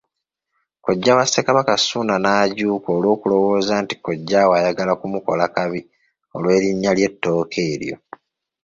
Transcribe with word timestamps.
Kojja 0.85 1.13
wa 1.17 1.23
Ssekabaka 1.25 1.73
Ssuuna 1.81 2.15
n’ajuuka 2.19 2.89
olw’okulowooza 2.97 3.73
nti 3.83 3.95
kojjaawe 4.03 4.53
ayagala 4.59 4.93
kumukola 5.01 5.45
kabi 5.55 5.79
olw’erinnya 6.35 6.91
ly’ettooke 6.97 7.59
eryo. 7.73 7.95